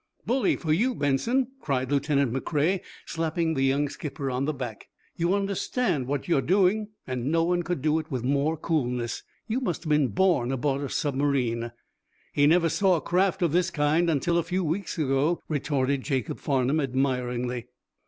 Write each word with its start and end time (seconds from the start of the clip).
"Bully 0.25 0.55
for 0.55 0.73
you, 0.73 0.95
Benson!" 0.95 1.49
cried 1.59 1.91
Lieutenant 1.91 2.33
McCrea, 2.33 2.81
slapping 3.05 3.53
the 3.53 3.61
young 3.61 3.87
skipper 3.87 4.31
on 4.31 4.45
the 4.45 4.51
back. 4.53 4.87
"You 5.15 5.35
understand 5.35 6.07
what 6.07 6.27
you're 6.27 6.41
doing, 6.41 6.87
and 7.05 7.31
no 7.31 7.43
one 7.43 7.61
could 7.61 7.83
do 7.83 7.99
it 7.99 8.09
with 8.09 8.23
more 8.23 8.57
coolness. 8.57 9.21
You 9.47 9.59
must 9.59 9.83
have 9.83 9.89
been 9.91 10.07
born 10.07 10.51
aboard 10.51 10.81
a 10.81 10.89
submarine." 10.89 11.71
"He 12.33 12.47
never 12.47 12.67
saw 12.67 12.95
a 12.95 13.01
craft 13.01 13.43
of 13.43 13.51
this 13.51 13.69
kind, 13.69 14.09
until 14.09 14.39
a 14.39 14.43
few 14.43 14.63
weeks 14.63 14.97
ago," 14.97 15.39
retorted 15.47 16.01
Jacob 16.01 16.39
Farnum 16.39 16.79
admiringly. 16.79 17.67